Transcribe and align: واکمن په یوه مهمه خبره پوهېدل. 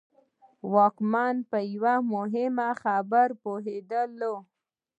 واکمن 0.73 1.35
په 1.49 1.57
یوه 1.73 1.95
مهمه 2.13 2.69
خبره 2.81 3.35
پوهېدل. 3.43 4.11